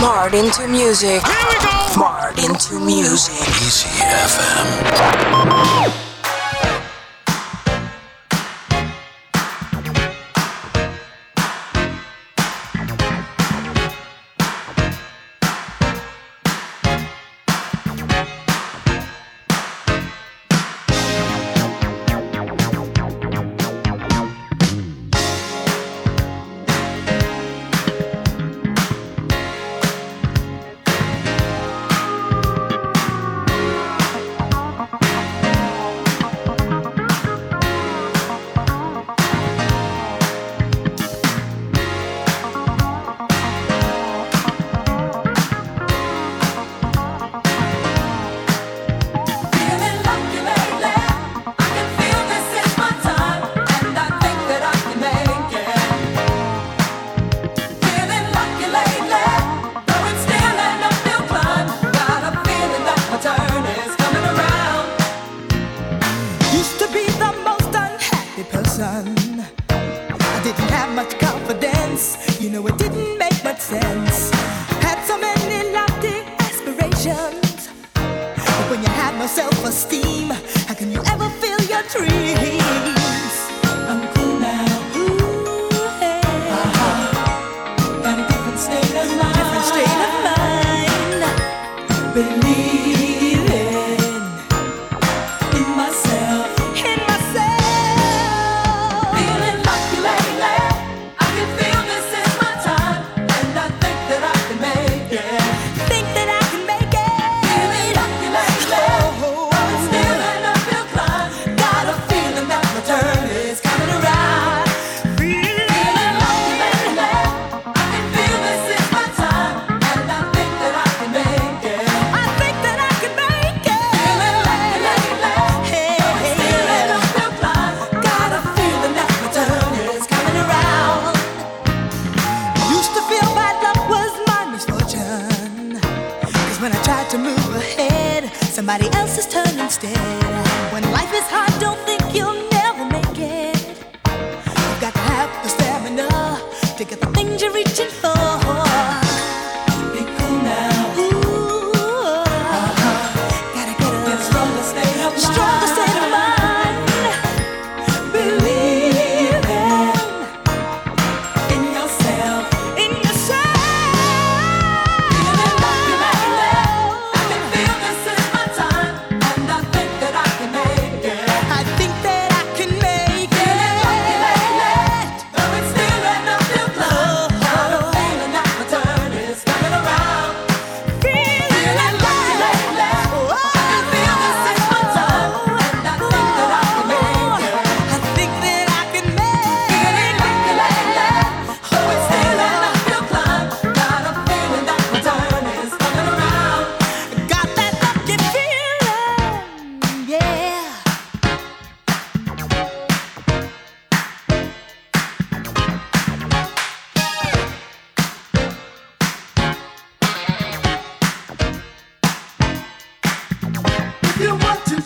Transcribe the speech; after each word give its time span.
Marred 0.00 0.34
into 0.34 0.68
music. 0.68 1.26
Here 1.26 1.46
we 1.48 1.58
go. 1.58 1.94
Marred 1.98 2.38
into 2.38 2.78
music. 2.78 3.48
Easy 3.48 3.88
FM. 4.00 6.07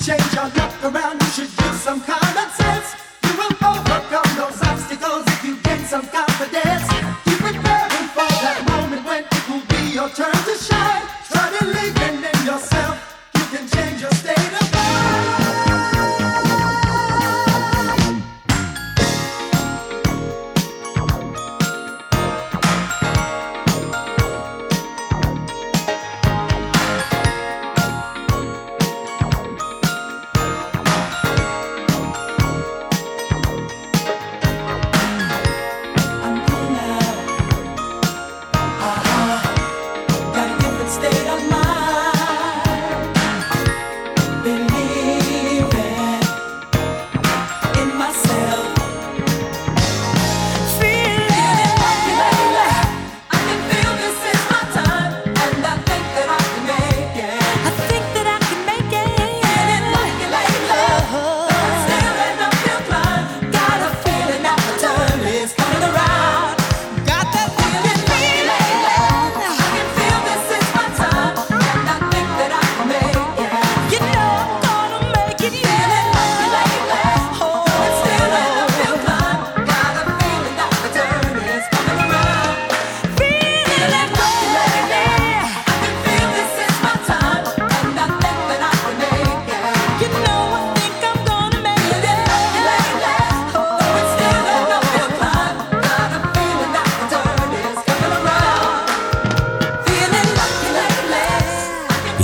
change, 0.02 0.36
I'll 0.36 0.48
look 0.48 0.94
around, 0.94 1.22
you 1.22 1.28
should 1.28 1.56
do 1.56 1.72
some 1.74 2.00
kind 2.00 2.22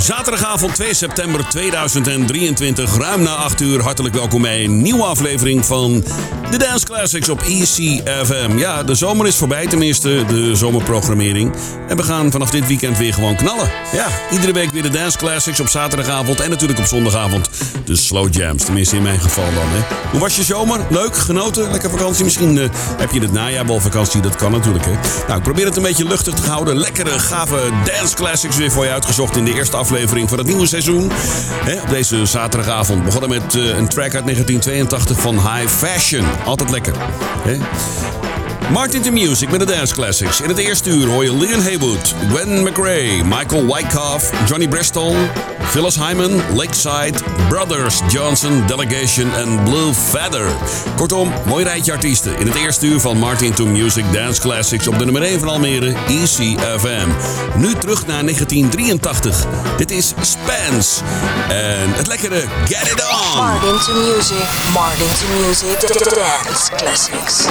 Já 0.09 0.18
Zaterdagavond 0.29 0.75
2 0.75 0.93
september 0.93 1.45
2023, 1.47 2.97
ruim 2.97 3.21
na 3.21 3.35
8 3.35 3.61
uur. 3.61 3.81
Hartelijk 3.81 4.15
welkom 4.15 4.41
bij 4.41 4.63
een 4.63 4.81
nieuwe 4.81 5.03
aflevering 5.03 5.65
van 5.65 6.03
de 6.51 6.57
Dance 6.57 6.85
Classics 6.85 7.29
op 7.29 7.41
ECFM. 7.41 8.57
Ja, 8.57 8.83
de 8.83 8.95
zomer 8.95 9.27
is 9.27 9.35
voorbij, 9.35 9.67
tenminste 9.67 10.25
de 10.27 10.55
zomerprogrammering. 10.55 11.53
En 11.87 11.97
we 11.97 12.03
gaan 12.03 12.31
vanaf 12.31 12.49
dit 12.49 12.67
weekend 12.67 12.97
weer 12.97 13.13
gewoon 13.13 13.35
knallen. 13.35 13.71
Ja, 13.93 14.07
iedere 14.31 14.53
week 14.53 14.71
weer 14.71 14.81
de 14.81 14.89
Dance 14.89 15.17
Classics 15.17 15.59
op 15.59 15.67
zaterdagavond 15.67 16.39
en 16.39 16.49
natuurlijk 16.49 16.79
op 16.79 16.85
zondagavond 16.85 17.49
de 17.85 17.95
Slow 17.95 18.33
Jams. 18.33 18.63
Tenminste 18.63 18.95
in 18.95 19.01
mijn 19.01 19.19
geval 19.19 19.53
dan. 19.53 19.69
Hè. 19.69 19.95
Hoe 20.11 20.19
was 20.19 20.35
je 20.35 20.43
zomer? 20.43 20.79
Leuk? 20.89 21.15
Genoten? 21.15 21.71
Lekker 21.71 21.89
vakantie? 21.89 22.23
Misschien 22.23 22.55
uh, 22.55 22.69
heb 22.97 23.11
je 23.11 23.19
het 23.19 23.31
najaar 23.31 23.65
wel 23.65 23.79
vakantie, 23.79 24.21
dat 24.21 24.35
kan 24.35 24.51
natuurlijk. 24.51 24.85
Hè. 24.85 24.91
Nou, 25.27 25.37
ik 25.37 25.43
probeer 25.43 25.65
het 25.65 25.75
een 25.75 25.83
beetje 25.83 26.07
luchtig 26.07 26.33
te 26.33 26.49
houden. 26.49 26.77
Lekkere, 26.77 27.19
gave 27.19 27.57
Dance 27.85 28.15
Classics 28.15 28.57
weer 28.57 28.71
voor 28.71 28.85
je 28.85 28.91
uitgezocht 28.91 29.35
in 29.35 29.45
de 29.45 29.53
eerste 29.53 29.75
aflevering 29.75 30.18
van 30.27 30.37
het 30.37 30.47
nieuwe 30.47 30.65
seizoen. 30.65 31.11
Op 31.83 31.89
deze 31.89 32.25
zaterdagavond 32.25 33.03
begonnen 33.03 33.29
met 33.29 33.55
uh, 33.55 33.63
een 33.63 33.87
track 33.87 34.15
uit 34.15 34.25
1982 34.25 35.19
van 35.19 35.35
High 35.35 35.67
Fashion. 35.67 36.25
Altijd 36.45 36.69
lekker. 36.69 36.93
Martin 38.71 39.01
to 39.01 39.11
Music 39.11 39.49
met 39.49 39.59
de 39.59 39.65
Dance 39.65 39.93
Classics. 39.93 40.41
In 40.41 40.49
het 40.49 40.57
eerste 40.57 40.89
uur 40.89 41.07
hoor 41.07 41.23
je 41.23 41.35
Leon 41.35 41.61
Haywood, 41.61 42.13
Gwen 42.29 42.63
McRae, 42.63 43.23
Michael 43.23 43.65
Wyckoff, 43.65 44.31
Johnny 44.47 44.67
Bristol, 44.67 45.15
Phyllis 45.69 45.95
Hyman, 45.95 46.41
Lakeside, 46.55 47.13
Brothers 47.49 47.99
Johnson, 48.07 48.63
Delegation 48.67 49.33
en 49.35 49.63
Blue 49.63 49.93
Feather. 49.93 50.51
Kortom, 50.95 51.33
mooi 51.45 51.63
rijtje 51.63 51.91
artiesten 51.91 52.37
in 52.37 52.47
het 52.47 52.55
eerste 52.55 52.85
uur 52.85 52.99
van 52.99 53.17
Martin 53.17 53.53
to 53.53 53.65
Music 53.65 54.05
Dance 54.11 54.41
Classics 54.41 54.87
op 54.87 54.99
de 54.99 55.03
nummer 55.03 55.21
1 55.21 55.39
van 55.39 55.49
Almere, 55.49 55.93
ECFM. 56.07 57.09
Nu 57.55 57.73
terug 57.73 58.05
naar 58.05 58.23
1983. 58.23 59.45
Dit 59.77 59.91
is 59.91 60.13
Spence 60.21 61.01
en 61.49 61.93
het 61.93 62.07
lekkere 62.07 62.43
Get 62.65 62.91
It 62.91 63.03
On. 63.11 63.43
Martin 63.43 63.79
to 63.85 63.93
Music, 63.93 64.47
Martin 64.73 65.07
to 65.19 65.47
Music, 65.47 65.79
Dance 65.79 66.71
Classics. 66.75 67.47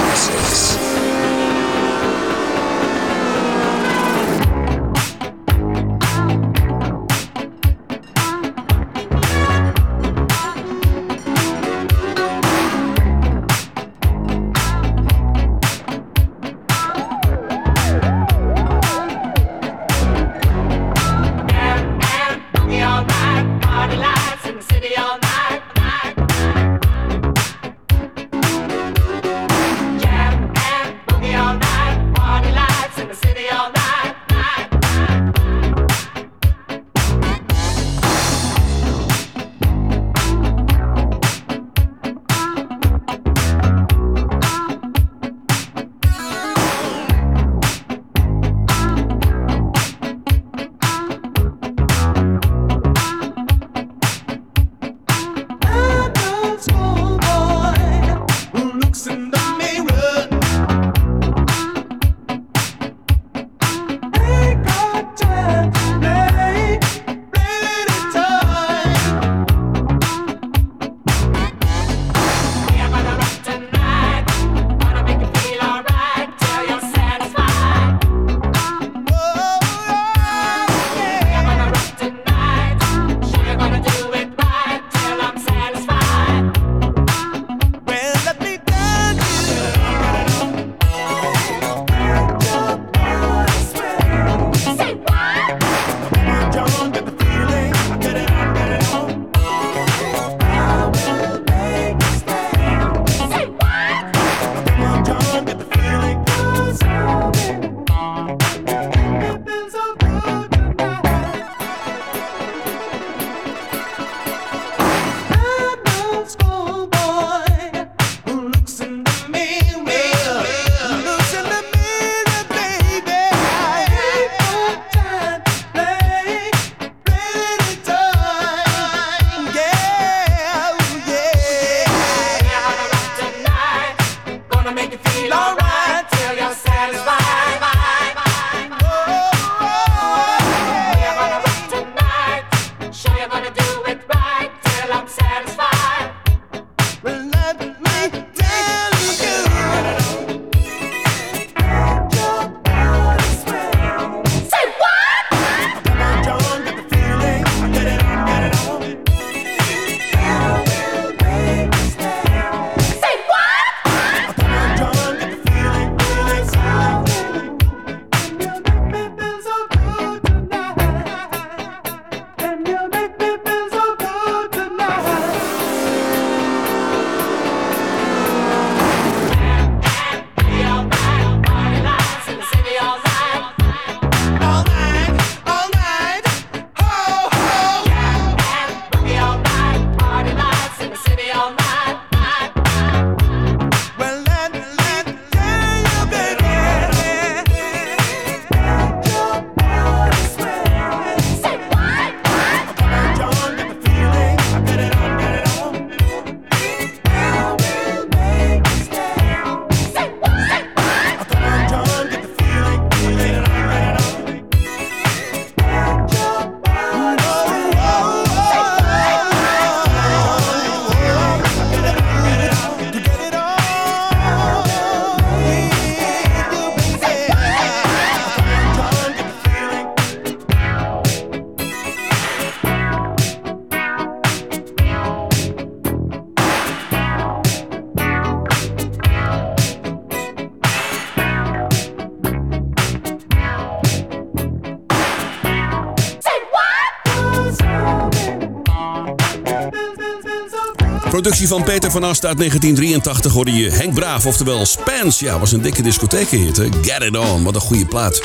productie 251.21 251.47
van 251.47 251.63
Peter 251.63 251.91
van 251.91 252.03
Ast 252.03 252.25
uit 252.25 252.37
1983 252.37 253.31
hoorde 253.31 253.53
je 253.53 253.69
Henk 253.69 253.93
Braaf, 253.93 254.25
oftewel 254.25 254.65
Spans. 254.65 255.19
Ja, 255.19 255.39
was 255.39 255.51
een 255.51 255.61
dikke 255.61 255.81
discotheekhit. 255.81 256.57
Hè? 256.57 256.67
Get 256.81 257.01
it 257.01 257.17
on, 257.17 257.43
wat 257.43 257.55
een 257.55 257.61
goede 257.61 257.85
plaat. 257.85 258.21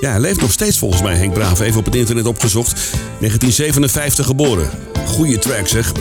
Ja, 0.00 0.10
hij 0.10 0.20
leeft 0.20 0.40
nog 0.40 0.52
steeds 0.52 0.78
volgens 0.78 1.02
mij, 1.02 1.16
Henk 1.16 1.32
Braaf. 1.32 1.60
Even 1.60 1.78
op 1.78 1.84
het 1.84 1.94
internet 1.94 2.26
opgezocht. 2.26 2.72
1957 2.72 4.26
geboren. 4.26 4.70
Goeie 5.06 5.38
track 5.38 5.66
zeg. 5.66 5.92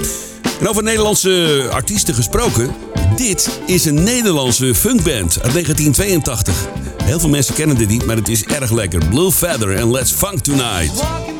En 0.59 0.67
over 0.67 0.83
Nederlandse 0.83 1.67
artiesten 1.71 2.13
gesproken. 2.13 2.75
Dit 3.15 3.59
is 3.65 3.85
een 3.85 4.03
Nederlandse 4.03 4.75
funkband 4.75 5.41
uit 5.41 5.53
1982. 5.53 6.67
Heel 7.03 7.19
veel 7.19 7.29
mensen 7.29 7.53
kennen 7.53 7.77
dit 7.77 7.89
niet, 7.89 8.05
maar 8.05 8.15
het 8.15 8.29
is 8.29 8.43
erg 8.43 8.71
lekker. 8.71 9.07
Blue 9.09 9.31
Feather 9.31 9.75
en 9.75 9.91
Let's 9.91 10.11
Funk 10.11 10.39
Tonight. 10.39 11.34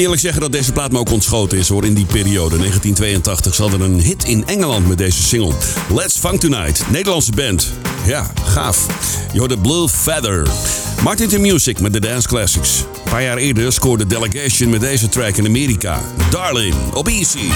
Eerlijk 0.00 0.20
zeggen 0.20 0.40
dat 0.40 0.52
deze 0.52 0.72
plaat 0.72 0.92
me 0.92 0.98
ook 0.98 1.10
ontschoten 1.10 1.58
is 1.58 1.68
hoor 1.68 1.84
in 1.84 1.94
die 1.94 2.04
periode. 2.04 2.56
1982 2.56 3.54
zat 3.54 3.72
er 3.72 3.80
een 3.80 4.00
hit 4.00 4.24
in 4.24 4.46
Engeland 4.46 4.88
met 4.88 4.98
deze 4.98 5.22
single. 5.22 5.52
Let's 5.94 6.18
Funk 6.18 6.40
Tonight. 6.40 6.84
Nederlandse 6.90 7.32
band. 7.32 7.72
Ja, 8.06 8.30
gaaf. 8.44 8.86
Je 9.32 9.38
hoorde 9.38 9.58
Blue 9.58 9.88
Feather. 9.88 10.48
Martin 11.02 11.28
to 11.28 11.38
Music 11.38 11.80
met 11.80 11.92
de 11.92 12.00
Dance 12.00 12.28
Classics. 12.28 12.78
Een 12.78 13.10
paar 13.10 13.22
jaar 13.22 13.36
eerder 13.36 13.72
scoorde 13.72 14.06
Delegation 14.06 14.70
met 14.70 14.80
deze 14.80 15.08
track 15.08 15.36
in 15.36 15.46
Amerika. 15.46 16.00
Darling, 16.30 16.74
op 16.94 17.08
Easy. 17.08 17.50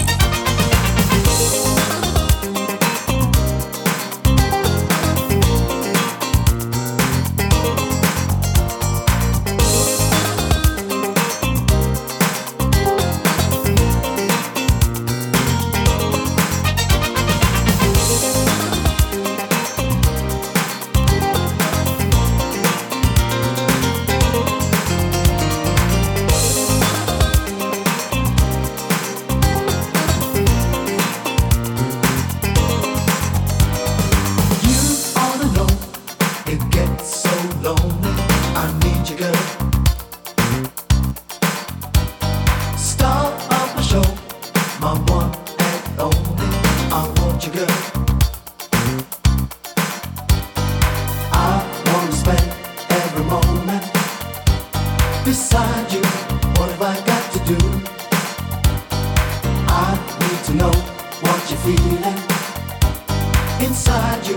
Inside 63.86 64.26
you. 64.26 64.36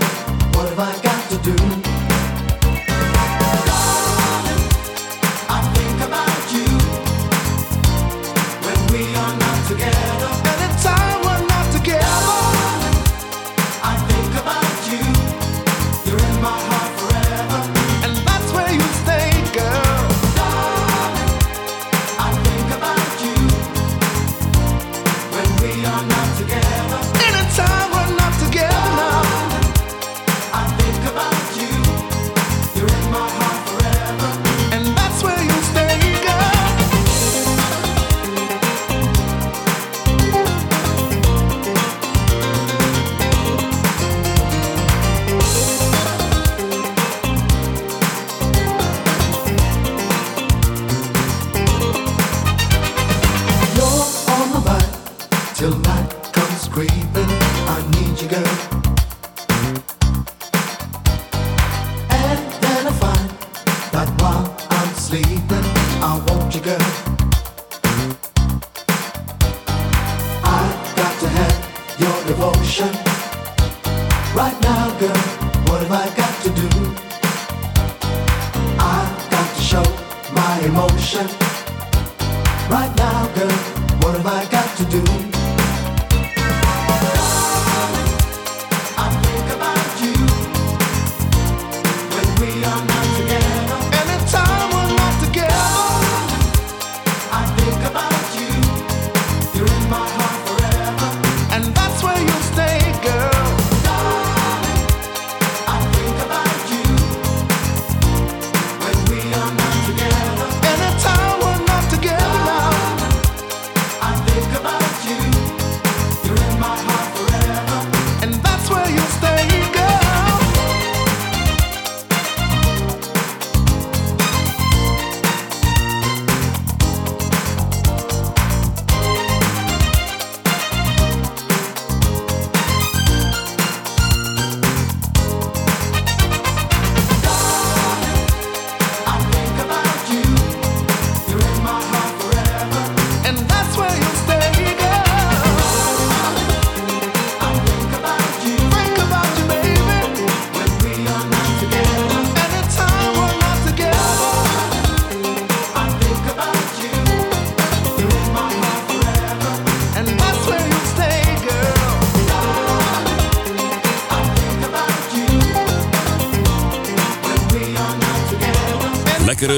What 0.57 0.67
have 0.69 0.79
I 0.79 1.01
got 1.01 1.29
to 1.29 1.37
do? 1.37 1.86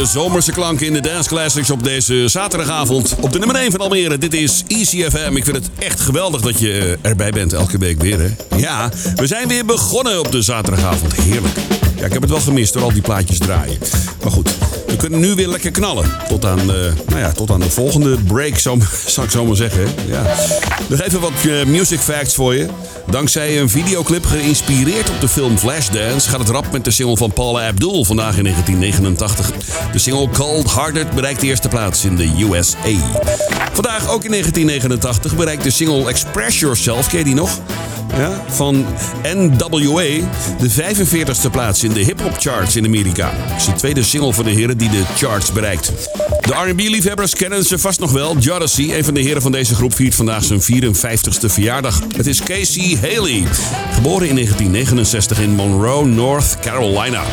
Zomerse 0.10 0.52
klanken 0.52 0.86
in 0.86 0.94
de 0.94 1.00
Dance 1.02 1.30
Classics 1.30 1.70
op 1.70 1.84
deze 1.84 2.28
zaterdagavond. 2.28 3.16
Op 3.20 3.32
de 3.32 3.40
nummer 3.40 3.56
1 3.56 3.72
van 3.72 3.80
Almere, 3.80 4.18
dit 4.18 4.34
is 4.34 4.64
Easy 4.68 5.04
FM. 5.04 5.36
Ik 5.36 5.44
vind 5.46 5.56
het 5.56 5.70
echt 5.80 6.00
geweldig 6.00 6.42
dat 6.42 6.60
je 6.60 6.98
eh, 7.02 7.10
erbij 7.10 7.32
bent 7.32 7.54
elke 7.54 7.78
week 7.78 8.02
weer. 8.02 8.20
Hè? 8.20 8.58
Ja, 8.58 8.92
we 9.16 9.28
zijn 9.28 9.48
weer 9.48 9.66
begonnen 9.66 10.20
op 10.20 10.32
de 10.32 10.42
zaterdagavond. 10.42 11.14
Heerlijk. 11.14 11.56
Ja, 11.96 12.06
ik 12.06 12.14
heb 12.14 12.22
het 12.22 12.32
wel 12.32 12.40
gemist 12.40 12.74
door 12.74 12.82
al 12.82 12.94
die 12.94 13.02
plaatjes 13.02 13.38
draaien. 13.38 13.78
Maar 14.24 14.32
goed, 14.32 14.50
we 14.88 14.96
kunnen 14.96 15.20
nu 15.20 15.36
weer 15.36 15.48
lekker 15.48 15.72
knallen. 15.72 16.12
Tot 16.28 16.46
aan, 16.46 16.60
eh, 16.60 16.66
nou 17.08 17.20
ja, 17.20 17.32
tot 17.32 17.52
aan 17.52 17.60
de 17.60 17.70
volgende 17.70 18.18
break, 18.18 18.58
zo, 18.58 18.78
zou 19.06 19.26
ik 19.26 19.32
zo 19.32 19.46
maar 19.46 19.56
zeggen. 19.56 19.88
Ja. 20.08 20.36
Nog 20.88 21.02
even 21.02 21.20
wat 21.20 21.32
eh, 21.48 21.66
music 21.66 22.00
facts 22.00 22.36
voor 22.36 22.56
je. 22.56 22.68
Dankzij 23.10 23.60
een 23.60 23.70
videoclip 23.70 24.26
geïnspireerd 24.26 25.10
op 25.10 25.22
de 25.22 25.28
film 25.28 25.58
Flashdance... 25.58 26.30
gaat 26.30 26.40
het 26.40 26.50
rap 26.50 26.72
met 26.72 26.84
de 26.84 26.92
single 26.92 27.18
van 27.18 27.34
Paula 27.34 27.68
Abdul 27.68 28.06
vandaag 28.06 28.38
in 28.38 28.44
1989. 28.44 29.52
De 29.92 30.00
single 30.00 30.30
Cold 30.30 30.74
Hearted 30.74 31.12
bereikt 31.12 31.40
de 31.40 31.48
eerste 31.48 31.68
plaats 31.68 32.06
in 32.06 32.16
de 32.16 32.48
USA. 32.52 32.78
Vandaag, 33.74 34.10
ook 34.10 34.24
in 34.24 34.32
1989, 34.32 35.36
bereikt 35.36 35.64
de 35.64 35.70
single 35.70 36.08
Express 36.08 36.60
Yourself, 36.60 37.08
ken 37.08 37.18
je 37.18 37.24
die 37.24 37.36
nog? 37.36 37.60
Ja, 38.18 38.44
van 38.48 38.86
NWA 39.24 40.04
de 40.60 40.70
45ste 40.70 41.52
plaats 41.52 41.84
in 41.84 41.94
de 41.94 42.00
hip-hop 42.00 42.38
charts 42.38 42.76
in 42.76 42.86
Amerika. 42.86 43.32
Het 43.34 43.60
is 43.60 43.66
de 43.66 43.74
tweede 43.74 44.04
single 44.04 44.34
van 44.34 44.44
de 44.44 44.52
heren 44.52 44.78
die 44.78 44.90
de 44.90 45.04
charts 45.16 45.52
bereikt. 45.52 45.92
De 46.40 46.54
R&B-liefhebbers 46.54 47.34
kennen 47.34 47.64
ze 47.64 47.80
vast 47.80 48.00
nog 48.00 48.12
wel. 48.12 48.38
Jodeci, 48.38 48.98
een 48.98 49.04
van 49.04 49.14
de 49.14 49.22
heren 49.22 49.42
van 49.42 49.52
deze 49.52 49.76
groep, 49.76 49.96
viert 49.96 50.16
vandaag 50.16 50.44
zijn 50.44 50.62
54ste 50.62 51.46
verjaardag. 51.46 52.02
Het 52.16 52.28
is 52.28 52.44
Casey 52.44 52.98
Haley, 53.02 53.44
geboren 53.94 54.28
in 54.28 54.36
1969 54.36 55.40
in 55.40 55.56
Monroe, 55.56 56.06
North 56.06 56.58
Carolina. 56.62 57.24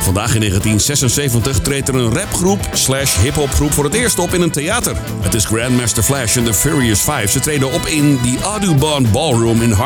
Vandaag 0.00 0.34
in 0.34 0.40
1976 0.40 1.60
treedt 1.60 1.88
er 1.88 1.94
een 1.94 2.14
rapgroep 2.14 2.68
slash 2.72 3.16
hip-hopgroep 3.16 3.72
voor 3.72 3.84
het 3.84 3.94
eerst 3.94 4.18
op 4.18 4.34
in 4.34 4.42
een 4.42 4.50
theater. 4.50 4.96
Het 5.20 5.34
is 5.34 5.44
Grandmaster 5.44 6.02
Flash 6.02 6.36
en 6.36 6.44
de 6.44 6.54
Furious 6.54 7.00
Five. 7.00 7.26
Ze 7.26 7.40
treden 7.40 7.72
op 7.72 7.86
in 7.86 8.18
de 8.22 8.38
Audubon 8.42 9.10
Ballroom 9.10 9.62
in 9.62 9.70
Harlem. 9.70 9.83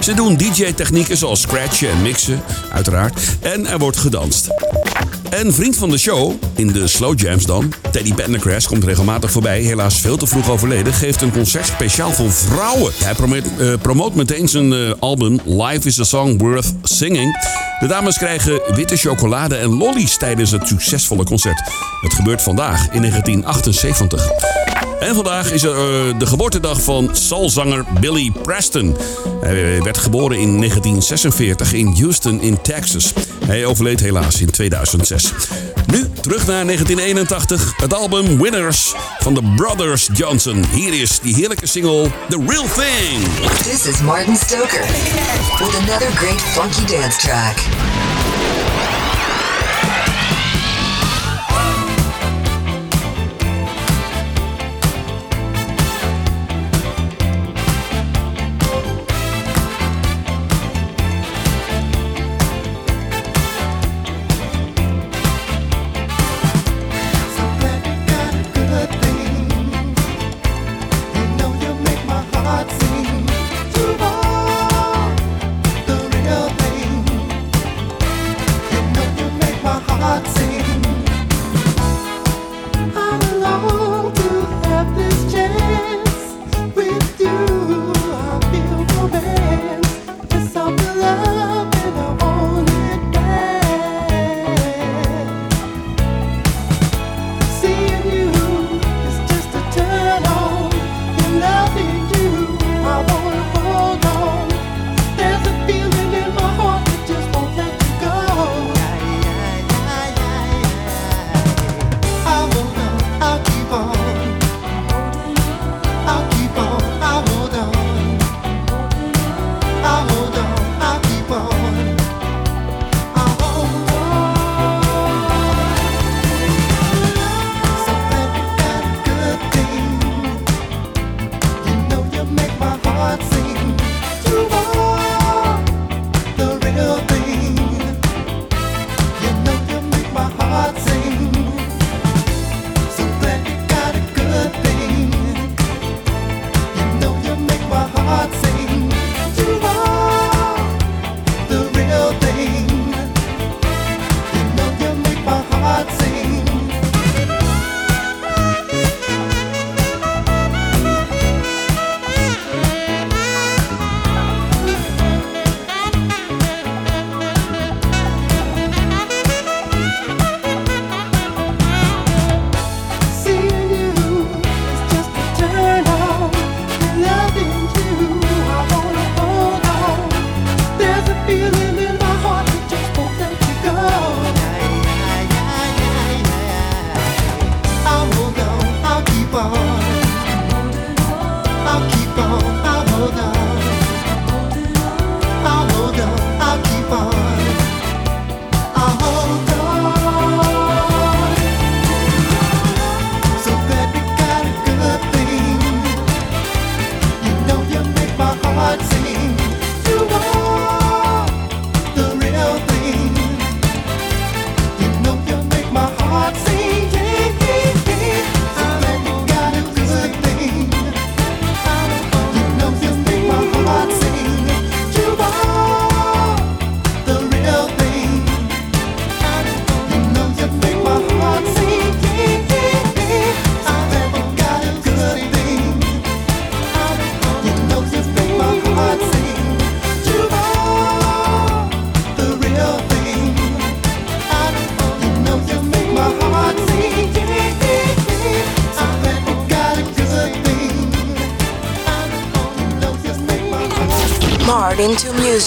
Ze 0.00 0.14
doen 0.14 0.36
DJ-technieken 0.36 1.16
zoals 1.16 1.40
scratchen 1.40 1.90
en 1.90 2.02
mixen, 2.02 2.42
uiteraard. 2.72 3.20
En 3.40 3.66
er 3.66 3.78
wordt 3.78 3.96
gedanst. 3.96 4.48
En 5.30 5.54
vriend 5.54 5.76
van 5.76 5.90
de 5.90 5.98
show, 5.98 6.32
in 6.54 6.72
de 6.72 6.86
Slow 6.86 7.20
Jams 7.20 7.46
dan, 7.46 7.72
Teddy 7.90 8.14
Pendergrass 8.14 8.66
komt 8.66 8.84
regelmatig 8.84 9.30
voorbij, 9.30 9.60
helaas 9.60 10.00
veel 10.00 10.16
te 10.16 10.26
vroeg 10.26 10.50
overleden, 10.50 10.92
geeft 10.92 11.22
een 11.22 11.32
concert 11.32 11.66
speciaal 11.66 12.12
voor 12.12 12.32
vrouwen. 12.32 12.92
Hij 13.04 13.14
promoot, 13.82 14.10
eh, 14.10 14.16
meteen 14.16 14.48
zijn 14.48 14.72
eh, 14.72 14.92
album 14.98 15.40
Life 15.44 15.88
is 15.88 16.00
a 16.00 16.04
Song 16.04 16.38
Worth 16.38 16.72
Singing. 16.82 17.38
De 17.80 17.86
dames 17.86 18.18
krijgen 18.18 18.60
witte 18.74 18.96
chocolade 18.96 19.56
en 19.56 19.76
lollies 19.76 20.16
tijdens 20.16 20.50
het 20.50 20.68
succesvolle 20.68 21.24
concert. 21.24 21.62
Het 22.00 22.12
gebeurt 22.12 22.42
vandaag 22.42 22.88
in 22.90 23.00
1978. 23.00 24.81
En 25.02 25.14
vandaag 25.14 25.50
is 25.50 25.62
er 25.62 25.70
eh, 25.70 26.18
de 26.18 26.26
geboortedag 26.26 26.82
van 26.82 27.08
soulzanger 27.12 27.84
Billy 28.00 28.32
Preston. 28.42 28.96
Hij 29.40 29.82
werd 29.82 29.98
geboren 29.98 30.38
in 30.38 30.56
1946 30.56 31.72
in 31.72 31.86
Houston 31.86 32.40
in 32.40 32.60
Texas. 32.60 33.12
Hij 33.46 33.66
overleed 33.66 34.00
helaas 34.00 34.40
in 34.40 34.50
2006. 34.50 35.32
Nu 35.86 36.10
terug 36.20 36.46
naar 36.46 36.64
1981, 36.64 37.74
het 37.76 37.94
album 37.94 38.42
Winners 38.42 38.94
van 39.18 39.34
de 39.34 39.52
Brothers 39.56 40.08
Johnson. 40.12 40.64
Hier 40.72 41.00
is 41.00 41.18
die 41.22 41.34
heerlijke 41.34 41.66
single 41.66 42.10
The 42.28 42.44
Real 42.46 42.66
Thing. 42.74 43.48
This 43.62 43.86
is 43.86 44.00
Martin 44.00 44.36
Stoker 44.36 44.86
with 45.58 45.74
another 45.80 46.10
great 46.10 46.40
funky 46.40 46.96
dance 46.96 47.18
track. 47.18 47.56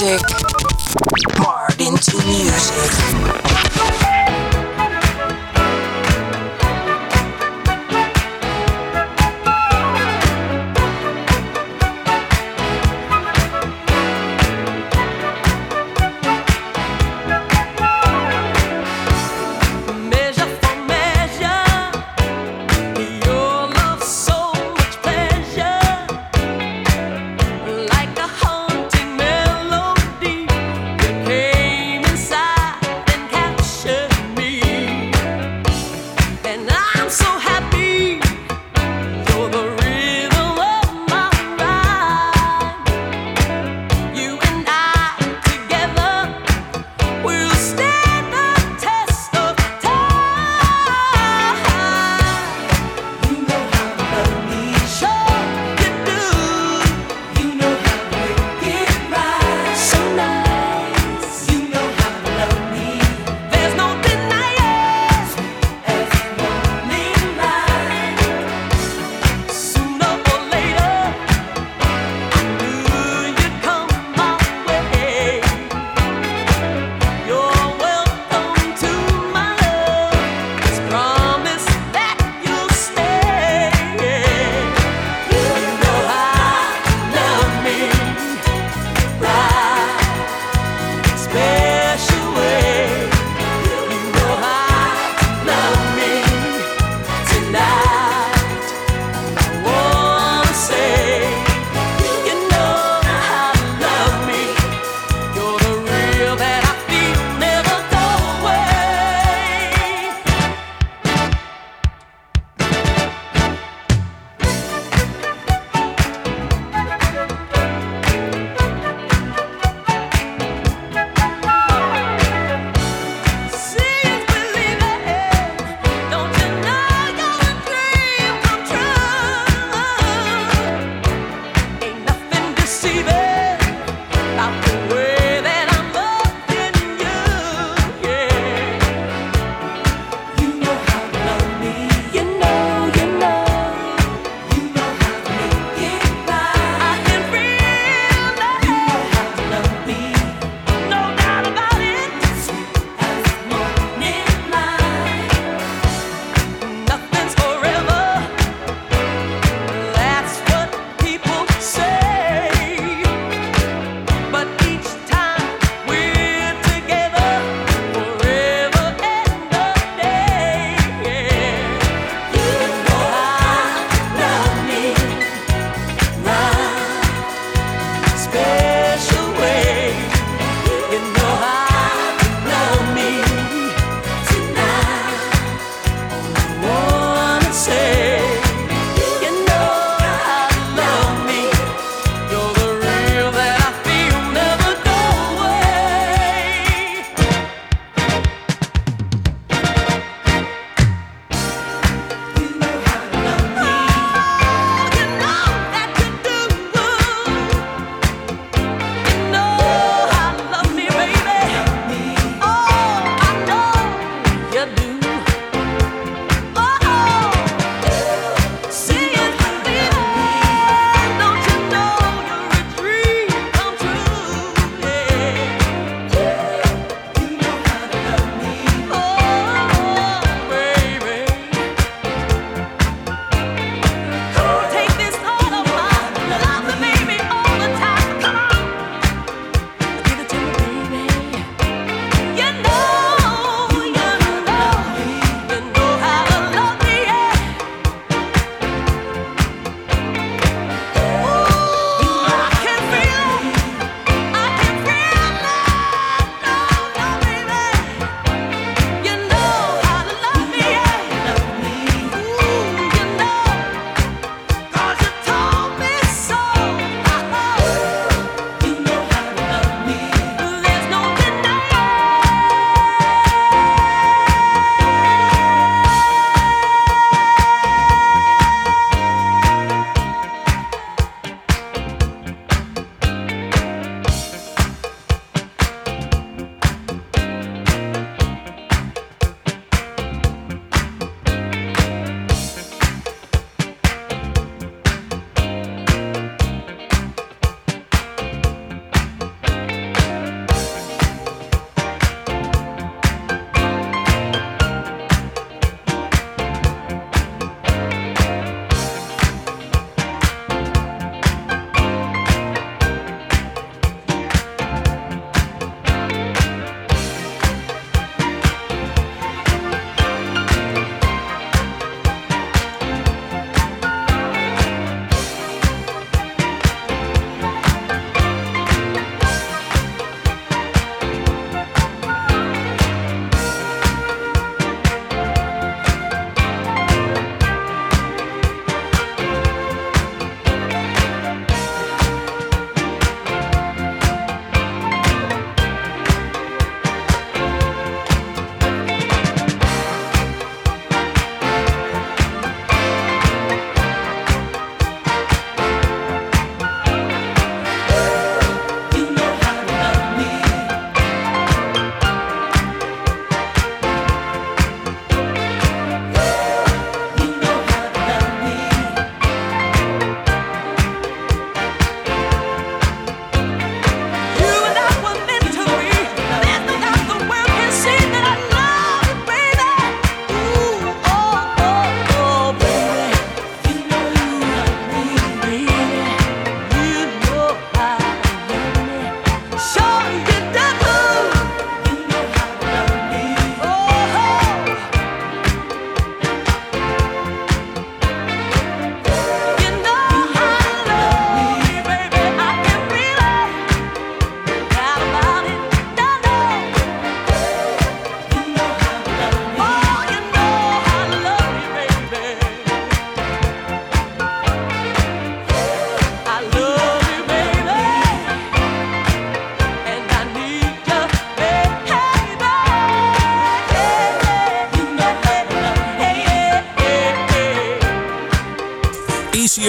Martin 0.02 0.35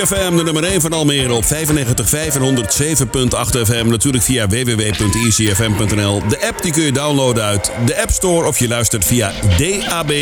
FM, 0.07 0.37
de 0.37 0.43
nummer 0.43 0.65
1 0.65 0.81
van 0.81 0.93
Almere 0.93 1.33
op 1.33 1.45
95.5 1.45 1.49
en 1.51 3.67
FM. 3.67 3.89
Natuurlijk 3.89 4.25
via 4.25 4.49
www.easyfm.nl. 4.49 6.23
De 6.29 6.47
app 6.47 6.63
die 6.63 6.73
kun 6.73 6.83
je 6.83 6.93
downloaden 6.93 7.45
uit 7.45 7.71
de 7.87 8.03
App 8.03 8.11
Store 8.11 8.47
of 8.47 8.59
je 8.59 8.69
luistert 8.69 9.05
via 9.05 9.33
DAB+, 9.59 10.13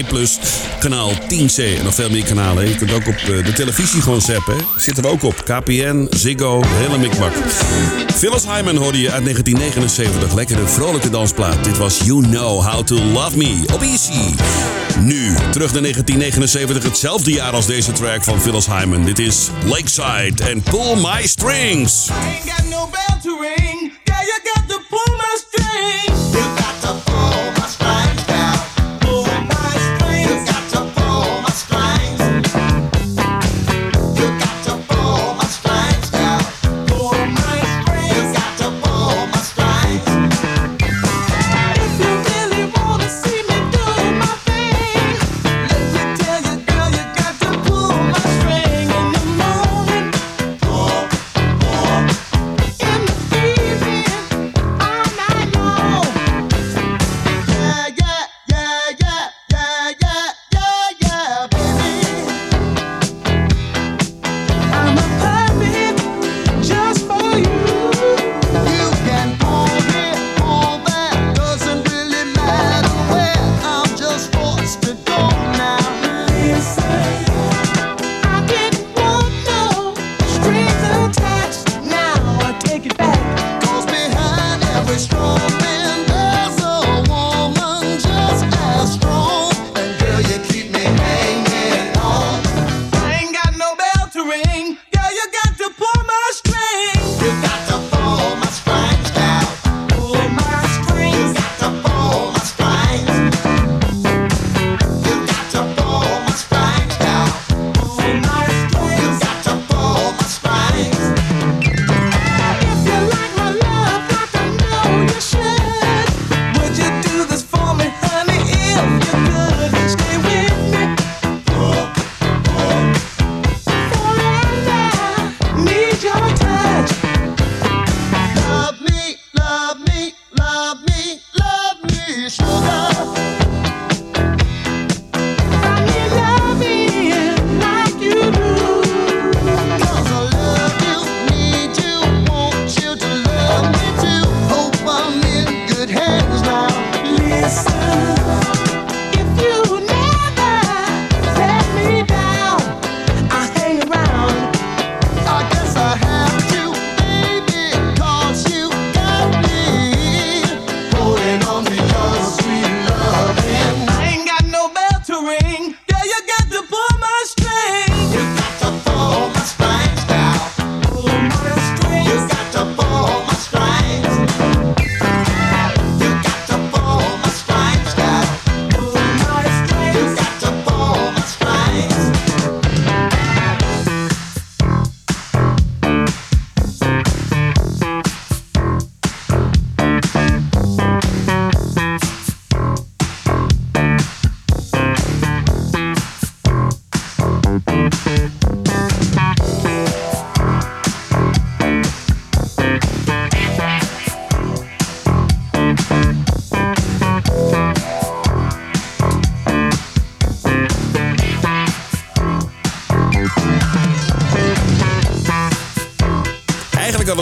kanaal 0.80 1.10
10C. 1.10 1.78
En 1.78 1.84
nog 1.84 1.94
veel 1.94 2.10
meer 2.10 2.24
kanalen. 2.24 2.68
Je 2.68 2.76
kunt 2.76 2.92
ook 2.92 3.06
op 3.06 3.14
eh, 3.14 3.44
de 3.44 3.52
televisie 3.52 4.00
gewoon 4.00 4.20
zappen. 4.20 4.56
Zitten 4.76 5.02
we 5.02 5.08
ook 5.08 5.22
op. 5.22 5.44
KPN, 5.44 6.06
Ziggo, 6.10 6.62
hele 6.66 6.98
mikmak. 6.98 7.32
Phyllis 8.14 8.44
Hyman 8.44 8.76
hoorde 8.76 9.00
je 9.00 9.10
uit 9.10 9.24
1979. 9.24 10.34
Lekkere, 10.34 10.66
vrolijke 10.66 11.10
dansplaat. 11.10 11.64
Dit 11.64 11.76
was 11.76 12.00
You 12.04 12.22
Know 12.22 12.62
How 12.62 12.84
To 12.84 12.94
Love 12.94 13.36
Me 13.36 13.64
op 13.72 13.82
Easy. 13.82 14.34
Nu, 15.00 15.34
terug 15.50 15.72
naar 15.72 15.82
1979, 15.82 16.82
hetzelfde 16.82 17.32
jaar 17.32 17.52
als 17.52 17.66
deze 17.66 17.92
track 17.92 18.24
van 18.24 18.40
Phyllis 18.40 18.66
Hyman. 18.66 19.04
Dit 19.04 19.18
is 19.18 19.48
Lakeside 19.64 20.44
en 20.44 20.62
Pull 20.62 20.94
My 20.96 21.26
Strings. 21.26 22.08
I 22.08 22.12
ain't 22.12 22.50
got 22.50 22.64
no 22.70 22.88
bell 22.90 23.20
to 23.22 23.40
ring. 23.40 23.92
Yeah, 24.04 24.20
you 24.20 24.40
got 24.54 24.68
to 24.68 24.78
pull 24.88 25.16
my 25.16 25.38
strings. 25.46 26.32
You 26.32 26.42
got 26.56 26.80
to 26.80 27.10
pull 27.10 27.53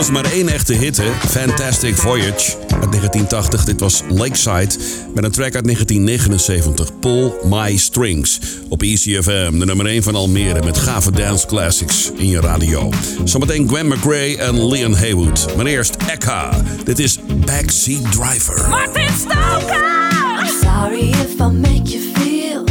was 0.09 0.11
maar 0.11 0.31
één 0.31 0.47
echte 0.47 0.73
hit. 0.73 1.01
Fantastic 1.27 1.95
Voyage 1.95 2.57
uit 2.57 2.91
1980. 2.91 3.63
Dit 3.63 3.79
was 3.79 4.01
Lakeside 4.09 4.75
met 5.13 5.23
een 5.23 5.31
track 5.31 5.55
uit 5.55 5.63
1979, 5.63 6.99
Pull 6.99 7.31
My 7.49 7.77
Strings. 7.77 8.39
Op 8.69 8.81
ECFM, 8.81 9.59
de 9.59 9.65
nummer 9.65 9.85
1 9.85 10.03
van 10.03 10.15
Almere 10.15 10.63
met 10.63 10.77
gave 10.77 11.11
dance 11.11 11.47
classics 11.47 12.11
in 12.15 12.27
je 12.27 12.39
radio. 12.39 12.89
Zometeen 13.23 13.67
Gwen 13.67 13.87
McRae 13.87 14.37
en 14.37 14.67
Leon 14.67 14.95
Haywood. 14.95 15.47
Maar 15.55 15.65
eerst 15.65 15.95
Ekka. 16.07 16.63
Dit 16.83 16.99
is 16.99 17.19
Backseat 17.45 18.11
Driver. 18.11 18.69
Martin 18.69 19.09
Stoker! 19.19 19.85
Sorry 20.61 21.09
if 21.09 21.39
I 21.39 21.49
make 21.51 21.83
you 21.83 22.01
feel 22.13 22.63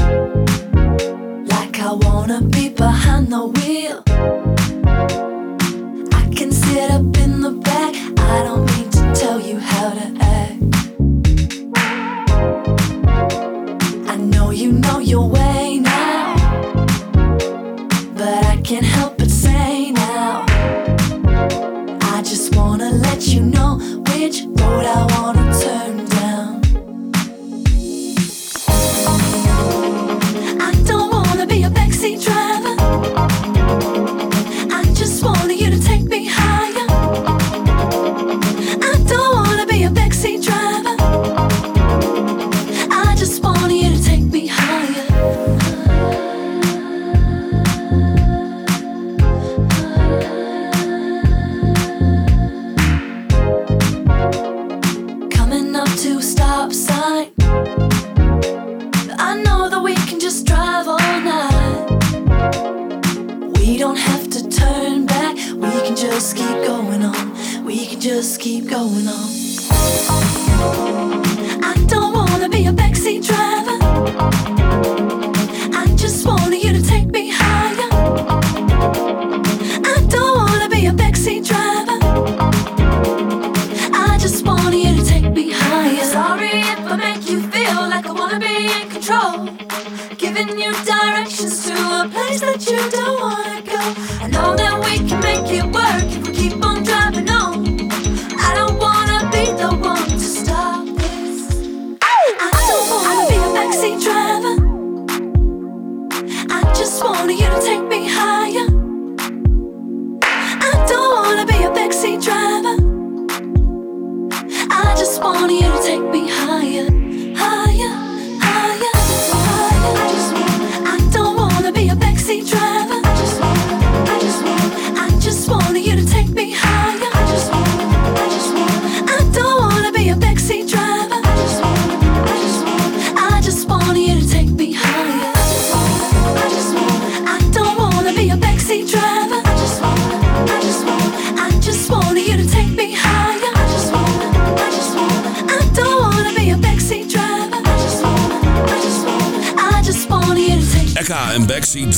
like 1.44 1.78
I 1.78 2.06
wanna 2.08 2.40
be 2.40 2.72
behind 2.76 3.30
the 3.30 3.50
wheel. 3.52 4.11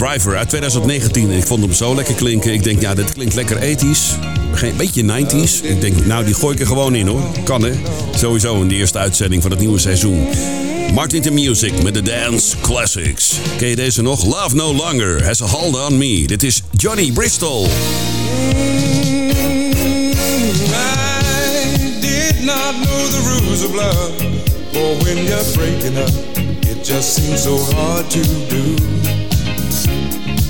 Driver 0.05 0.37
uit 0.37 0.49
2019. 0.49 1.31
Ik 1.31 1.47
vond 1.47 1.63
hem 1.63 1.73
zo 1.73 1.95
lekker 1.95 2.15
klinken. 2.15 2.53
Ik 2.53 2.63
denk, 2.63 2.81
ja, 2.81 2.95
dit 2.95 3.13
klinkt 3.13 3.35
lekker 3.35 3.59
ethisch. 3.59 4.15
Geen 4.53 4.77
beetje 4.77 5.03
90s. 5.03 5.63
Ik 5.63 5.81
denk, 5.81 6.07
nou, 6.07 6.25
die 6.25 6.35
gooi 6.35 6.55
ik 6.55 6.61
er 6.61 6.67
gewoon 6.67 6.95
in 6.95 7.07
hoor. 7.07 7.23
Kan 7.45 7.63
hè. 7.63 7.73
Sowieso 8.17 8.61
in 8.61 8.69
de 8.69 8.75
eerste 8.75 8.99
uitzending 8.99 9.43
van 9.43 9.51
het 9.51 9.61
nieuwe 9.61 9.79
seizoen. 9.79 10.27
Martin 10.93 11.23
to 11.23 11.33
Music 11.33 11.83
met 11.83 11.95
de 11.95 12.03
Dance 12.03 12.57
Classics. 12.61 13.39
Ken 13.57 13.69
je 13.69 13.77
deze 13.77 14.03
nog? 14.03 14.25
Love 14.25 14.55
No 14.55 14.75
Longer 14.75 15.25
has 15.25 15.43
a 15.43 15.47
hold 15.47 15.89
on 15.89 15.99
me. 15.99 16.27
Dit 16.27 16.43
is 16.43 16.63
Johnny 16.71 17.13
Bristol. 17.13 17.67
I 17.67 17.69
did 22.01 22.45
not 22.45 22.75
know 22.83 23.07
the 23.11 23.65
of 23.67 23.75
love. 23.75 24.11
When 25.03 25.25
you're 25.25 25.53
breaking 25.55 25.97
up, 25.97 26.11
it 26.61 26.85
just 26.85 27.15
seems 27.15 27.43
so 27.43 27.59
hard 27.59 28.11
to 28.11 28.21
do. 28.49 28.94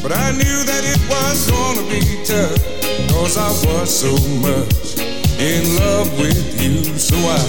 But 0.04 0.12
I 0.12 0.32
knew 0.32 0.60
that 0.68 0.84
it 0.84 1.00
was 1.08 1.48
gonna 1.48 1.80
be 1.88 2.04
tough. 2.28 2.60
Cause 3.08 3.40
I 3.40 3.48
was 3.64 3.88
so 3.88 4.12
much 4.44 5.00
in 5.40 5.64
love 5.80 6.12
with 6.20 6.60
you. 6.60 6.84
So 7.00 7.16
I, 7.16 7.40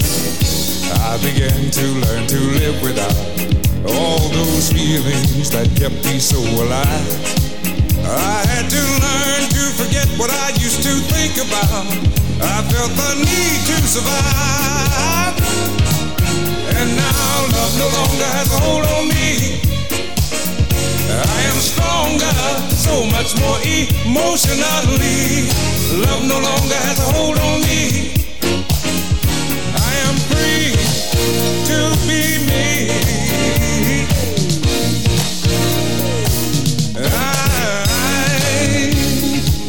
I 1.04 1.20
began 1.20 1.52
to 1.52 1.86
learn 2.00 2.24
to 2.32 2.40
live 2.56 2.80
without 2.80 3.12
all 3.84 4.24
those 4.32 4.72
feelings 4.72 5.52
that 5.52 5.68
kept 5.76 6.00
me 6.08 6.16
so 6.16 6.40
alive. 6.40 7.20
I 8.08 8.40
had 8.48 8.72
to 8.72 8.84
learn 9.04 9.44
to 9.52 9.64
forget 9.76 10.08
what 10.16 10.32
I 10.32 10.56
used 10.56 10.80
to 10.88 10.96
think 11.12 11.36
about. 11.36 11.84
I 12.40 12.64
felt 12.72 12.96
the 12.96 13.20
need 13.20 13.60
to 13.68 13.78
survive. 13.84 15.36
And 16.72 16.88
now 16.96 17.36
love 17.52 17.76
no 17.84 17.88
longer 18.00 18.30
has 18.32 18.48
a 18.48 18.60
hold 18.64 18.86
on 18.96 19.10
me. 19.12 19.75
I 21.08 21.42
am 21.52 21.60
stronger, 21.62 22.34
so 22.74 23.06
much 23.06 23.36
more 23.40 23.60
emotionally. 23.62 25.48
Love 26.06 26.24
no 26.28 26.40
longer 26.40 26.80
has 26.88 27.00
a 27.00 27.12
hold 27.14 27.38
on 27.38 27.62
me. 27.62 28.12
I 29.76 29.94
am 30.08 30.16
free 30.30 30.74
to 31.70 31.78
be 32.08 32.40
me. 32.50 32.66
I 36.98 37.06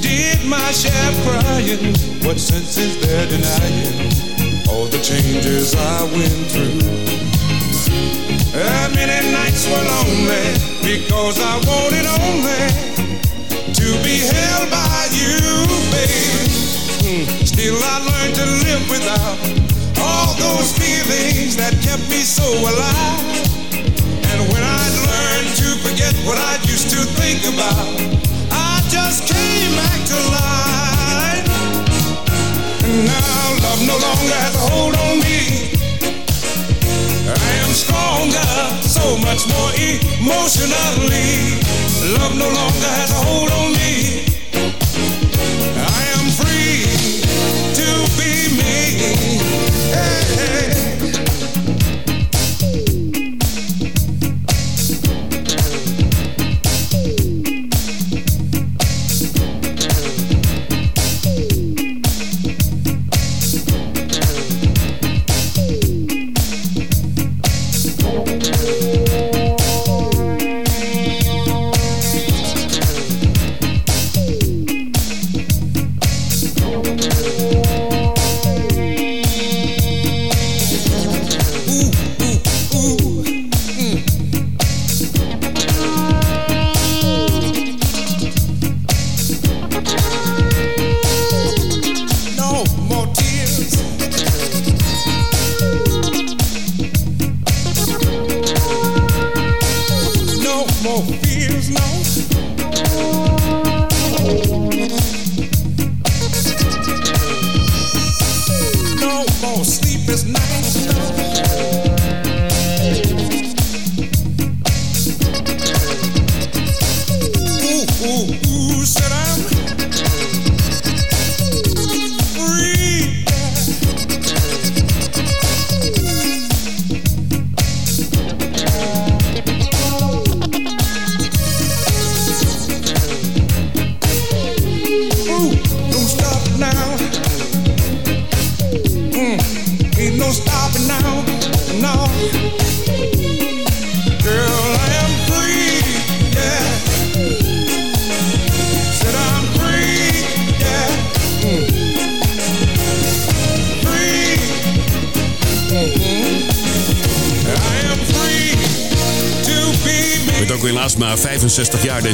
did 0.00 0.44
my 0.46 0.70
share 0.72 1.12
crying. 1.22 1.94
What 2.24 2.38
sense 2.40 2.78
is 2.78 2.96
there 3.06 3.26
denying 3.26 4.10
all 4.68 4.86
the 4.86 4.98
changes 5.02 5.74
I 5.74 6.04
went 6.04 6.50
through? 6.50 7.25
Uh, 8.58 8.88
many 8.94 9.32
nights 9.32 9.66
were 9.68 9.84
lonely 9.84 10.48
because 10.80 11.36
I 11.38 11.60
wanted 11.68 12.06
only 12.08 12.64
to 13.76 13.86
be 14.00 14.16
held 14.24 14.70
by 14.70 15.08
you, 15.12 15.36
babe. 15.92 16.48
Mm, 17.04 17.26
Still, 17.44 17.76
I 17.76 18.00
learned 18.00 18.34
to 18.40 18.46
live 18.64 18.84
without 18.88 19.36
all 20.00 20.32
those 20.40 20.72
feelings 20.72 21.56
that 21.56 21.76
kept 21.84 22.08
me 22.08 22.24
so 22.24 22.48
alive. 22.48 23.28
And 24.32 24.40
when 24.48 24.64
I 24.64 24.84
learned 25.04 25.52
to 25.60 25.68
forget 25.84 26.16
what 26.24 26.38
I 26.38 26.56
used 26.64 26.88
to 26.96 27.00
think 27.20 27.44
about, 27.52 27.84
I 28.50 28.80
just 28.88 29.28
came 29.28 29.76
back 29.76 30.00
to 30.00 30.18
life. 30.32 31.44
And 32.88 33.04
now 33.04 33.68
love 33.68 33.80
no 33.84 33.96
longer 34.00 34.38
has 34.40 34.54
a 34.56 34.64
hold 34.72 34.94
on 34.96 35.20
me. 35.20 35.75
I 37.28 37.52
am 37.64 37.72
stronger, 37.74 38.50
so 38.86 39.18
much 39.18 39.46
more 39.48 39.70
emotionally. 39.74 41.58
Love 42.18 42.36
no 42.38 42.46
longer 42.46 42.90
has 42.98 43.10
a 43.10 43.20
hold 43.26 43.50
on 43.50 43.72
me. 43.74 44.24
I 45.74 46.02
am 46.14 46.30
free 46.30 46.86
to 47.74 47.88
be 48.16 48.32
me. 48.54 48.74
Hey, 49.90 50.70
hey. 50.70 50.75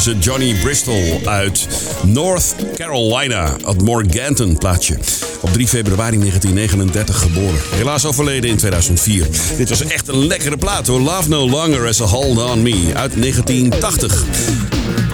Johnny 0.02 0.54
Bristol 0.54 1.20
uit 1.24 1.66
North 2.06 2.54
Carolina, 2.76 3.56
het 3.64 3.82
Morganton 3.82 4.58
plaatje. 4.58 4.98
Op 5.40 5.52
3 5.52 5.68
februari 5.68 6.18
1939 6.18 7.18
geboren. 7.18 7.60
Helaas 7.74 8.04
overleden 8.04 8.50
in 8.50 8.56
2004. 8.56 9.26
Dit 9.56 9.68
was 9.68 9.82
echt 9.82 10.08
een 10.08 10.26
lekkere 10.26 10.56
plaat 10.56 10.86
hoor. 10.86 11.00
Love 11.00 11.28
No 11.28 11.48
Longer 11.48 11.88
as 11.88 12.00
a 12.00 12.04
Hold 12.04 12.38
On 12.38 12.62
Me 12.62 12.90
uit 12.94 13.12
1980. 13.12 14.24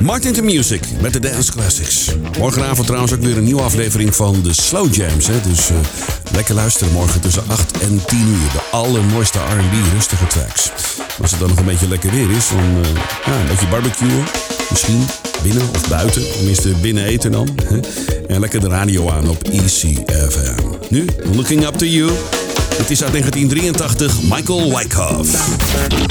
Martin 0.01 0.33
to 0.33 0.43
Music 0.43 0.83
met 1.01 1.13
de 1.13 1.21
Dance 1.21 1.53
Classics. 1.53 2.11
Morgenavond 2.39 2.87
trouwens 2.87 3.13
ook 3.13 3.23
weer 3.23 3.37
een 3.37 3.45
nieuwe 3.45 3.63
aflevering 3.63 4.17
van 4.17 4.43
de 4.43 4.53
Slow 4.53 4.95
Jams. 4.95 5.27
Hè? 5.27 5.41
Dus 5.41 5.71
eh, 5.71 5.77
lekker 6.33 6.55
luisteren 6.55 6.93
morgen 6.93 7.21
tussen 7.21 7.43
8 7.47 7.79
en 7.79 8.05
10 8.07 8.19
uur. 8.19 8.53
De 8.53 8.61
allermooiste 8.71 9.39
R&B 9.39 9.93
rustige 9.95 10.27
tracks. 10.27 10.71
Als 11.21 11.31
het 11.31 11.41
dan 11.41 11.49
nog 11.49 11.59
een 11.59 11.65
beetje 11.65 11.89
lekker 11.89 12.11
weer 12.11 12.31
is, 12.31 12.49
dan 12.49 12.59
uh, 12.59 12.95
ja, 13.27 13.41
een 13.41 13.47
beetje 13.47 13.67
barbecue. 13.67 14.48
Misschien 14.71 15.07
binnen 15.43 15.69
of 15.75 15.89
buiten. 15.89 16.23
Tenminste, 16.33 16.69
binnen 16.69 17.05
eten 17.05 17.33
dan. 17.33 17.49
En 18.29 18.41
lekker 18.41 18.61
de 18.61 18.69
radio 18.69 19.11
aan 19.11 19.29
op 19.29 19.43
ECFM. 19.43 20.55
Nu, 20.89 21.05
Looking 21.35 21.67
Up 21.67 21.75
To 21.75 21.87
You. 21.87 22.11
Het 22.77 22.91
is 22.91 23.03
uit 23.03 23.13
1983, 23.13 24.23
Michael 24.23 24.77
Wyckoff. 24.77 25.49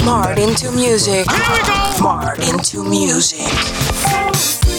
Martin 0.03 0.47
into 0.47 0.71
music. 0.71 1.25
Martin 1.99 2.61
to 2.61 2.83
music. 2.83 4.76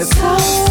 it's 0.00 0.69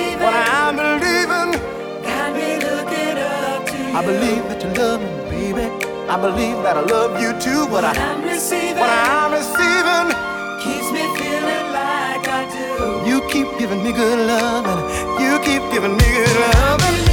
believing. 0.00 0.24
What 0.24 0.34
I'm 0.34 0.76
believing. 0.76 1.50
Got 2.02 2.28
me 2.34 2.50
looking 2.56 3.16
up 3.18 3.66
to 3.66 3.76
you. 3.76 3.96
I 3.96 4.00
believe 4.04 4.42
that 4.48 4.62
you 4.64 4.70
love 4.80 5.00
me, 5.00 5.12
baby. 5.30 5.66
I 6.08 6.16
believe 6.20 6.56
that 6.64 6.76
I 6.76 6.82
love 6.82 7.20
you 7.22 7.30
too. 7.40 7.62
What, 7.72 7.84
what 7.84 7.84
I, 7.84 7.94
am 7.96 8.22
receiving. 8.24 8.80
What 8.80 8.90
I'm 8.90 9.32
receiving. 9.32 10.08
Keeps 10.64 10.88
me 10.92 11.04
feeling 11.18 11.66
like 11.72 12.26
I 12.28 12.42
do. 12.56 13.08
You 13.08 13.20
keep 13.28 13.48
giving 13.58 13.82
me 13.82 13.92
good 13.92 14.26
love, 14.26 14.66
you 15.20 15.38
keep 15.40 15.62
giving 15.72 15.96
me 15.96 16.06
good 16.16 16.36
love. 16.40 17.09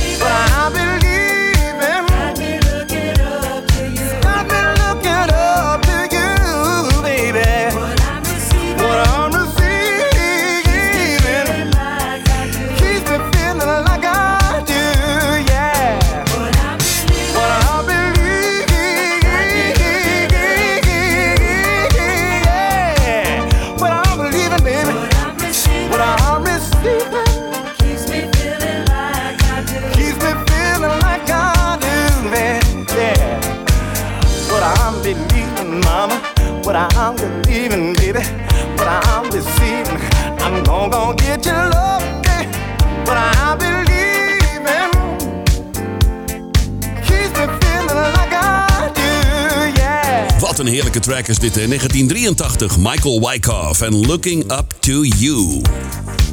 een 50.68 50.74
heerlijke 50.74 51.00
track 51.00 51.28
is 51.28 51.40
dit. 51.40 51.56
Hè? 51.56 51.68
1983, 51.68 52.78
Michael 52.78 53.30
Wyckoff 53.30 53.82
en 53.82 54.06
Looking 54.06 54.52
Up 54.52 54.74
To 54.80 55.04
You. 55.04 55.62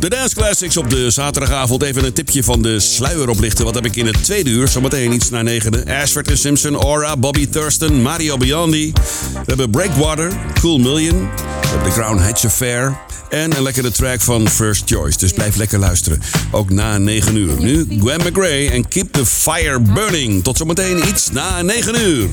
De 0.01 0.09
Dance 0.09 0.35
Classics 0.35 0.77
op 0.77 0.91
de 0.91 1.11
zaterdagavond. 1.11 1.83
Even 1.83 2.05
een 2.05 2.13
tipje 2.13 2.45
van 2.45 2.63
de 2.63 2.81
sluier 2.81 3.29
oplichten. 3.29 3.65
Wat 3.65 3.75
heb 3.75 3.85
ik 3.85 3.97
in 3.97 4.07
het 4.07 4.25
tweede 4.25 4.51
uur? 4.51 4.69
Zometeen 4.69 5.13
iets 5.13 5.31
na 5.31 5.43
negende. 5.43 6.01
Ashford 6.01 6.39
Simpson, 6.39 6.75
Aura, 6.75 7.17
Bobby 7.17 7.49
Thurston, 7.49 8.03
Mario 8.03 8.37
Biondi. 8.37 8.93
We 9.33 9.43
hebben 9.47 9.71
Breakwater, 9.71 10.33
Cool 10.61 10.79
Million. 10.79 11.21
We 11.21 11.69
hebben 11.69 11.93
The 11.93 11.99
Crown 12.01 12.19
Hatch 12.19 12.45
Affair. 12.45 12.99
En 13.31 13.57
een 13.57 13.63
lekkere 13.63 13.91
track 13.91 14.21
van 14.21 14.49
First 14.49 14.83
Choice. 14.87 15.19
Dus 15.19 15.33
blijf 15.33 15.57
lekker 15.57 15.79
luisteren. 15.79 16.21
Ook 16.51 16.71
na 16.71 16.99
9 16.99 17.37
uur. 17.37 17.61
Nu 17.61 17.87
Gwen 17.99 18.21
McRae 18.21 18.71
en 18.71 18.89
Keep 18.89 19.13
the 19.13 19.27
Fire 19.27 19.81
Burning. 19.81 20.43
Tot 20.43 20.57
zometeen 20.57 21.09
iets 21.09 21.31
na 21.31 21.63
9 21.63 22.09
uur. 22.09 22.29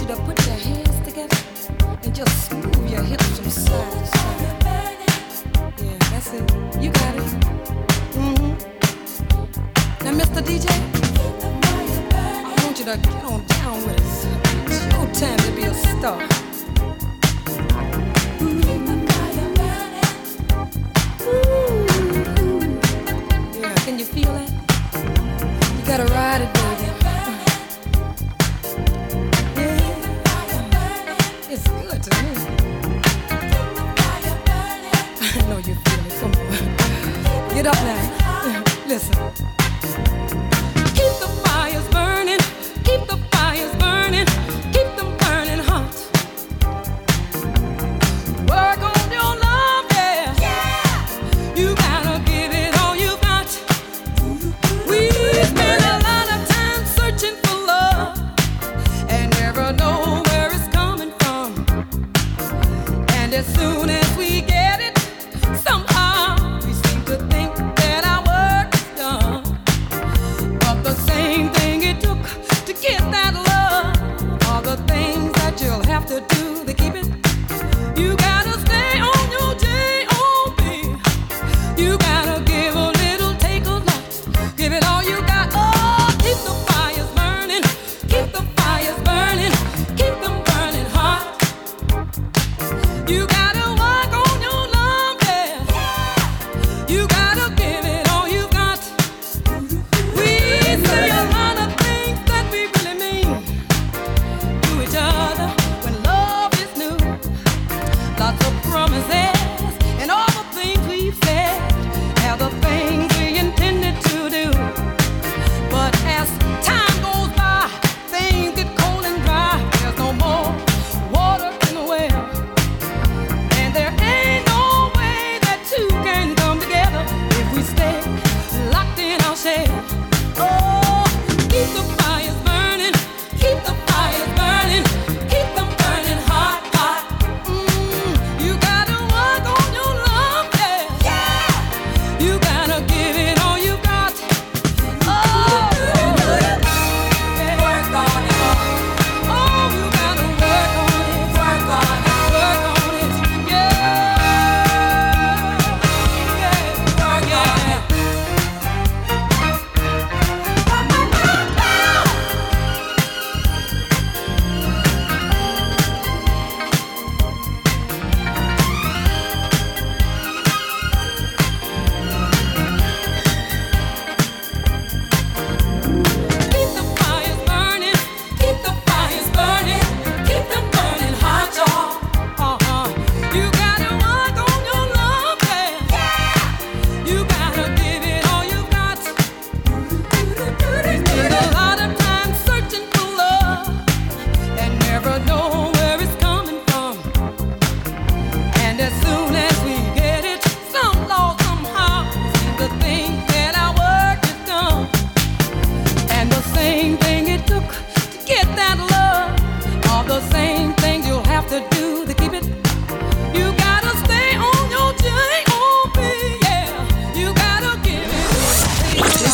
you 0.00 0.06
to 0.06 0.16
put 0.22 0.46
your 0.46 0.56
hands 0.56 1.00
together 1.00 1.36
and 2.02 2.14
just 2.14 2.54
move 2.54 2.90
your 2.90 3.02
hips 3.02 3.38
from 3.38 3.50
side 3.50 3.92
to 3.92 4.06
side. 4.06 4.60
Yeah, 5.78 5.98
that's 6.10 6.32
it. 6.32 6.52
You 6.80 6.90
got 6.90 7.14
it. 7.16 7.22
Mm-hmm. 8.16 8.52
Now, 10.04 10.12
Mr. 10.12 10.42
DJ, 10.42 10.66
I 12.44 12.64
want 12.64 12.78
you 12.78 12.84
to 12.86 12.96
get 12.96 13.24
on 13.24 13.44
down 13.46 13.82
with 13.86 14.00
us. 14.00 14.26
It's 14.66 14.84
your 14.92 15.06
time 15.12 15.38
to 15.38 15.50
be 15.52 15.62
a 15.64 15.74
star. 15.74 16.22
Ooh. 18.42 18.60
Yeah, 23.60 23.74
can 23.84 23.98
you 23.98 24.04
feel 24.06 24.34
it? 24.36 24.50
You 25.76 25.84
gotta 25.86 26.06
ride 26.14 26.42
it. 26.42 26.59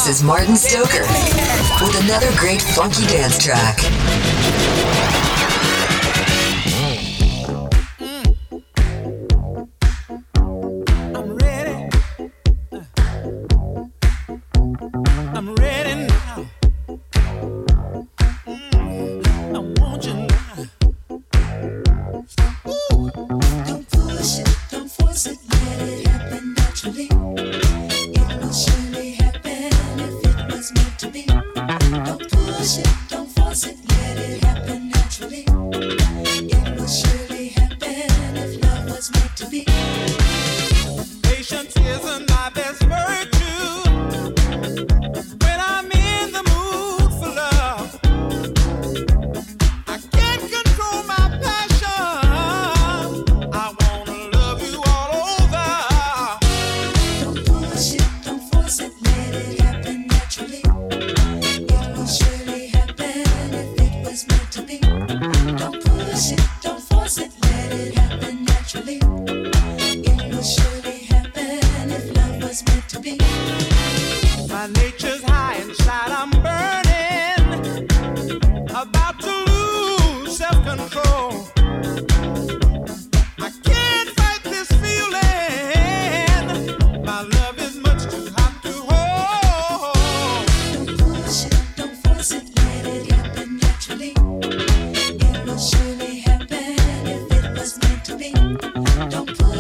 This 0.07 0.19
is 0.19 0.23
Martin 0.23 0.55
Stoker 0.55 1.03
with 1.83 2.01
another 2.05 2.31
great 2.39 2.63
funky 2.63 3.05
dance 3.07 3.39
track. 3.39 3.77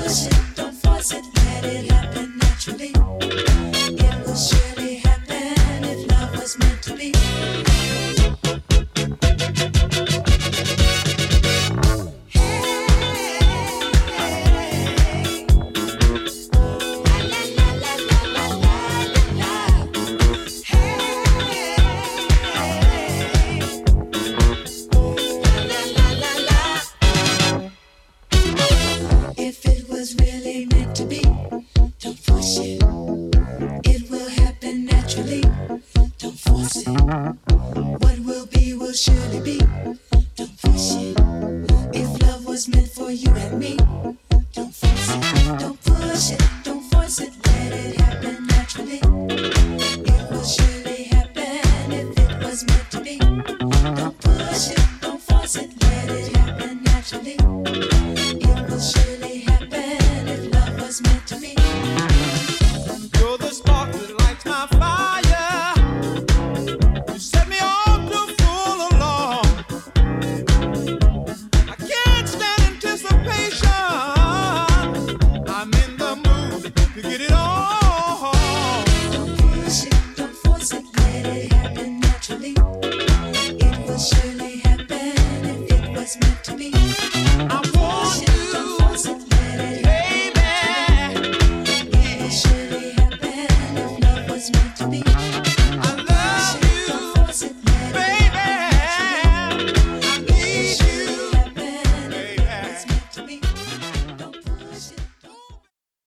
Push 0.06 0.26
it, 0.26 0.34
don't 0.54 0.72
force 0.72 1.12
it, 1.12 1.24
let 1.34 1.64
it 1.64 1.90
happen 1.90 2.25